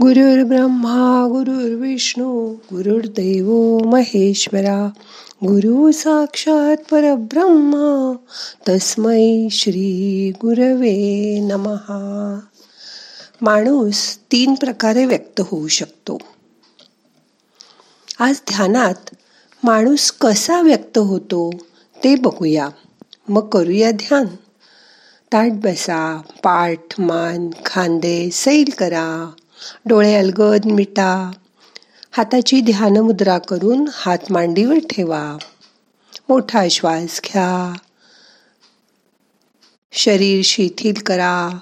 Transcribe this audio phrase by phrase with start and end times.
[0.00, 4.90] गुरुर् ब्रह्मा गुरुर्विष्णू गुरुर्दैव महेश्वरा
[5.44, 8.16] गुरु साक्षात परब्रह्मा
[8.68, 12.40] तस्मै श्री गुरवे नमहा
[13.42, 16.18] माणूस तीन प्रकारे व्यक्त होऊ शकतो.
[18.18, 19.10] आज ध्यानात
[19.64, 21.50] माणूस कसा व्यक्त होतो
[22.04, 22.68] ते बघूया.
[23.28, 24.26] मग करूया ध्यान.
[25.32, 29.30] ताट बसा पाठ मान खांदे सैल करा.
[29.84, 31.30] डोळे अलगद मिटा.
[32.10, 35.36] हाताची ध्यान मुद्रा करून हात मांडीवर ठेवा.
[36.28, 37.74] मोठा श्वास घ्या.
[39.92, 41.58] शरीर शिथिल करा.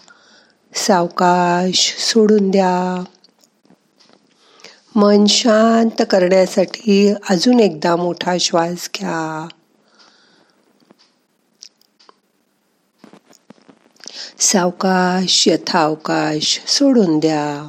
[0.74, 3.04] सावकाश सोडून द्या.
[4.94, 9.48] मन शांत करण्यासाठी अजून एकदा मोठा श्वास घ्या.
[14.38, 17.68] सावकाश यथावकाश सोडून द्या.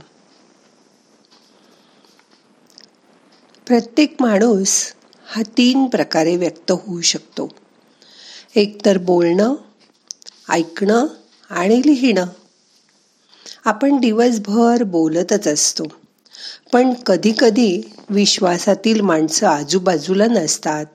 [3.68, 4.94] प्रत्येक माणूस
[5.27, 7.49] हा तीन प्रकारे व्यक्त होऊ शकतो.
[8.55, 9.55] एकतर बोलणं
[10.49, 11.07] ऐकणं
[11.49, 12.26] आणि लिहिणं.
[13.66, 15.84] आपण दिवसभर बोलतच असतो.
[16.74, 20.85] पण कधीकधी विश्वासातील माणसं आजूबाजूला नसतात.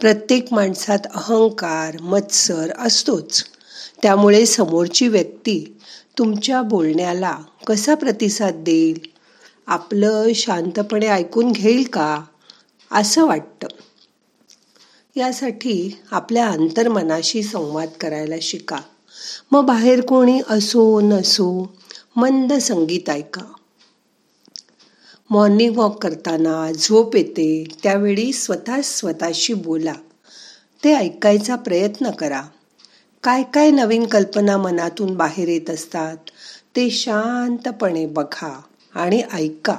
[0.00, 3.44] प्रत्येक माणसात अहंकार मत्सर असतोच.
[4.02, 5.78] त्यामुळे समोरची व्यक्ती
[6.18, 9.13] तुमच्या बोलण्याला कसा प्रतिसाद देईल?
[9.66, 12.24] आपलं शांतपणे ऐकून घेईल का?
[12.90, 13.66] असं वाटतं.
[15.16, 18.76] यासाठी आपल्या अंतर्मनाशी संवाद करायला शिका.
[19.52, 21.76] मग बाहेर कोणी असो नसो
[22.16, 23.52] मंद संगीत ऐका.
[25.30, 29.94] मॉर्निंग वॉक करताना झोप येते त्यावेळी स्वतः स्वतःशी बोला.
[30.84, 32.42] ते ऐकायचा प्रयत्न करा.
[33.22, 36.16] काय काय नवीन कल्पना मनातून बाहेर येत असतात
[36.76, 38.62] ते शांतपणे बघा.
[38.94, 39.76] आणि ऐका.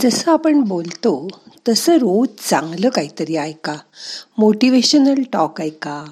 [0.00, 1.28] जसं आपण बोलतो
[1.68, 3.74] तसं रोज चांगलं काहीतरी ऐका.
[4.38, 6.04] मोटिवेशनल टॉक ऐका.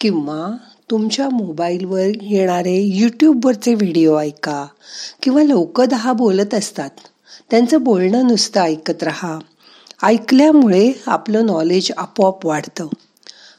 [0.00, 0.56] किंवा
[0.90, 4.66] तुमच्या मोबाईलवर येणारे यूट्यूबवरचे व्हिडिओ ऐका.
[5.22, 6.90] किंवा लोक दहा बोलत असतात.
[7.50, 9.38] त्यांचं बोलणं नुसतं ऐकत राहा.
[10.02, 12.86] ऐकल्यामुळे आपलं नॉलेज आपोआप वाढतं.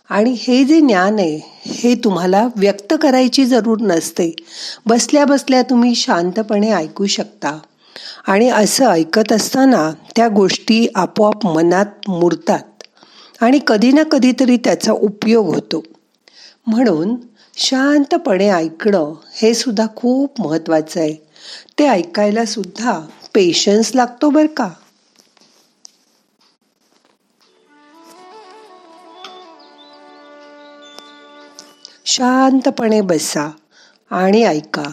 [0.09, 4.35] आणि हे जे ज्ञान आहे हे तुम्हाला व्यक्त करायची जरूर नसते.
[4.85, 7.59] बसल्या बसल्या तुम्ही शांतपणे ऐकू शकता.
[8.27, 12.83] आणि असं ऐकत असताना त्या गोष्टी आपोआप मनात मुरतात
[13.41, 15.83] आणि कधी ना कधीतरी त्याचा उपयोग होतो.
[16.67, 17.15] म्हणून
[17.57, 21.15] शांतपणे ऐकणं हे सुद्धा खूप महत्वाचं आहे.
[21.79, 22.99] ते ऐकायला सुद्धा
[23.33, 24.69] पेशन्स लागतो बर का?
[32.05, 33.51] शांतपणे बसा
[34.09, 34.83] आणि ऐका.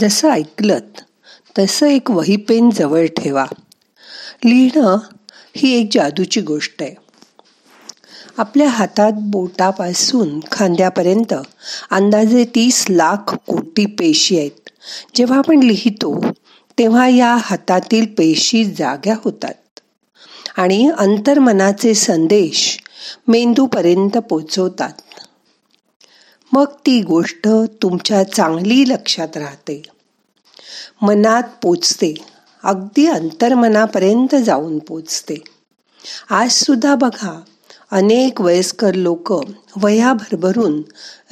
[0.00, 1.00] जसं ऐकलत
[1.58, 3.46] तसं एक वही पेन जवळ ठेवा.
[4.44, 4.98] लिहिणं
[5.56, 6.94] ही एक जादूची गोष्ट आहे.
[8.38, 11.34] आपल्या हातात बोटापासून खांद्यापर्यंत
[11.90, 14.70] अंदाजे तीस लाख कोटी पेशी आहेत.
[15.14, 16.26] जेव्हा आपण लिहितो
[16.78, 19.80] तेव्हा या हातातील पेशी जाग्या होतात.
[20.56, 22.78] आणि अंतर्मनाचे संदेश
[23.28, 24.92] मेंदूपर्यंत पोचवतात.
[26.52, 27.48] मग ती गोष्ट
[27.82, 29.82] तुमच्या चांगली लक्षात राहते.
[31.02, 32.14] मनात पोचते.
[32.64, 35.34] अगदी अंतर्मनापर्यंत जाऊन पोचते.
[36.30, 37.40] आज सुद्धा बघा
[37.90, 39.32] अनेक वयस्कर लोक
[39.82, 40.82] वया भरभरून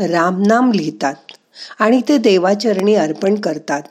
[0.00, 1.14] रामनाम लिहितात
[1.78, 3.82] आणि ते देवाचरणी अर्पण करतात.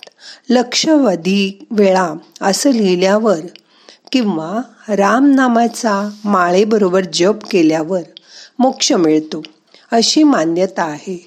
[0.50, 3.40] लक्षवधी वेळा असं लिहिल्यावर
[4.12, 8.02] किंवा रामनामाचा माळेबरोबर जप केल्यावर
[8.60, 9.42] मोक्ष मिळतो.
[9.92, 11.24] अशी मान्यता आहे.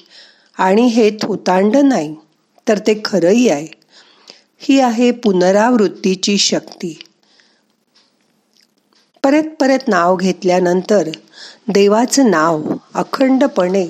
[0.58, 2.16] आणि हे थोतांड नाही
[2.68, 3.66] तर ते खरंही आहे.
[4.58, 6.98] ही आहे पुनरावृत्तीची शक्ती.
[9.22, 11.08] परत परत नाव घेतल्यानंतर
[11.68, 12.62] देवाचं नाव
[12.94, 13.86] अखंडपणे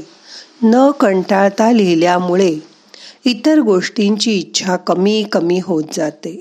[0.63, 2.57] न कंटाळता लिहिल्यामुळे
[3.25, 6.41] इतर गोष्टींची इच्छा कमी कमी होत जाते.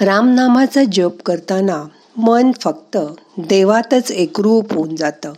[0.00, 1.84] रामनामाचा जप करताना
[2.16, 2.96] मन फक्त
[3.38, 5.32] देवातच एकरूप होऊन जातं.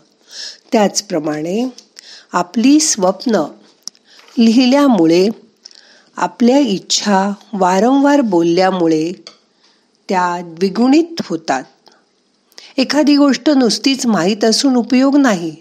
[0.72, 1.68] त्याचप्रमाणे
[2.32, 3.44] आपली स्वप्न
[4.38, 5.28] लिहिल्यामुळे
[6.16, 9.12] आपल्या इच्छा वारंवार बोलल्यामुळे
[10.08, 11.64] त्या द्विगुणित होतात.
[12.76, 15.56] एखादी गोष्ट नुसतीच माहीत असून उपयोग नाही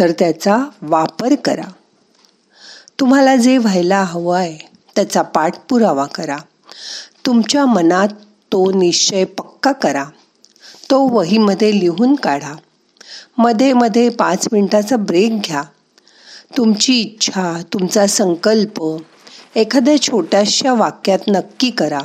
[0.00, 1.72] तर त्याचा वापर करा.
[3.00, 4.58] तुम्हाला जे व्हायला हवं आहे
[4.96, 6.36] त्याचा पाठपुरावा करा.
[7.26, 8.08] तुमच्या मनात
[8.52, 10.04] तो निश्चय पक्का करा.
[10.90, 12.54] तो वहीमध्ये लिहून काढा.
[13.38, 15.62] मध्ये मध्ये पाच मिनिटाचा ब्रेक घ्या.
[16.56, 18.96] तुमची इच्छा तुमचा संकल्प
[19.56, 22.00] एखाद्या छोट्याशा वाक्यात नक्की करा.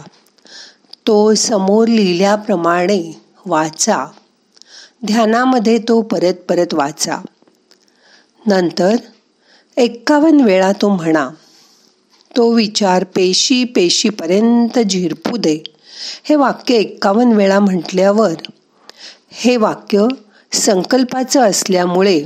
[1.07, 4.05] तो समोर लिहिल्याप्रमाणे वाचा.
[5.05, 7.17] ध्यानामध्ये तो परत परत वाचा.
[8.48, 8.96] नंतर
[9.77, 11.29] एक्कावन्न वेळा तो म्हणा
[12.38, 15.63] तो विचार पेशी पेशीपर्यंत झिरपू दे.
[16.24, 18.34] हे वाक्य एक्कावन्न वेळा म्हटल्यावर
[19.31, 20.05] हे वाक्य
[20.51, 22.25] संकल्पाचं असल्यामुळे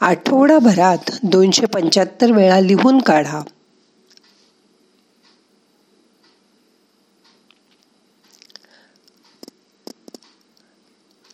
[0.00, 3.40] आठवडाभरात दोनशे पंच्याहत्तर वेळा लिहून काढा.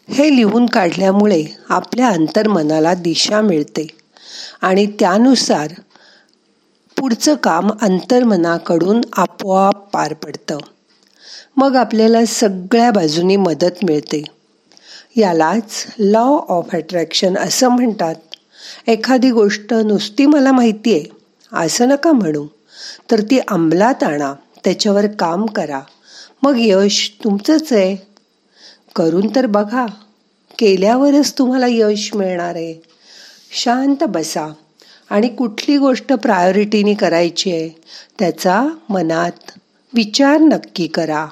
[0.09, 3.87] हे लिहून काढल्यामुळे आपल्या अंतर्मनाला दिशा मिळते
[4.63, 5.73] आणि त्यानुसार
[6.99, 10.59] पुढचं काम अंतर्मनाकडून आपोआप पार पडतं.
[11.57, 14.25] मग आपल्याला सगळ्या बाजूनी मदत मिळते.
[15.17, 18.15] यालाच लॉ ऑफ अट्रॅक्शन असं म्हणतात.
[18.87, 21.05] एखादी गोष्ट नुसती मला माहिती आहे
[21.53, 22.47] असं नका म्हणू.
[23.11, 25.81] तर ती अंमलात आणा त्याच्यावर काम करा.
[26.43, 27.97] मग यश तुमचंच आहे.
[28.97, 29.87] करून तर बघा
[30.59, 32.55] केल्यावरच तुम्हाला यश मिळणार.
[32.55, 32.83] आहे
[33.53, 34.53] शांत बसा.
[35.11, 37.69] आणि कुठली गोष्ट प्रायोरिटीने करायची आहे
[38.19, 39.51] त्याचा मनात
[39.95, 41.27] विचार नक्की करा.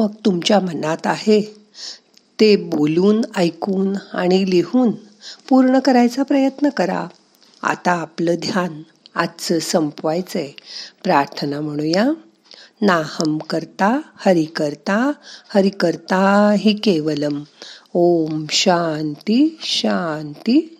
[0.00, 1.54] मग तुमच्या मनात आहे.
[2.40, 4.90] ते बोलून ऐकून आणि लिहून
[5.48, 7.06] पूर्ण करायचा प्रयत्न करा.
[7.62, 8.82] आता आपलं ध्यान
[9.14, 10.50] आजचं संपवायचंय.
[11.02, 12.10] प्रार्थना म्हणूया.
[12.80, 15.12] नाहम करता हरि करता
[15.48, 17.42] हरि करता हि केवलम.
[17.94, 20.76] ओम शांती शांती